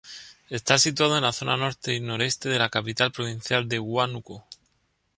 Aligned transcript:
Está 0.49 0.79
situado 0.79 1.15
en 1.15 1.21
la 1.21 1.31
zona 1.31 1.57
Norte 1.57 1.93
y 1.93 1.99
Nor-Este 1.99 2.49
de 2.49 2.57
la 2.57 2.69
capital 2.69 3.11
provincial 3.11 3.67
de 3.69 3.77
Huánuco. 3.79 4.47